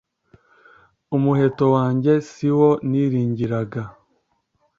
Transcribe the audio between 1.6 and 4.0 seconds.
wanjye si wo niringiraga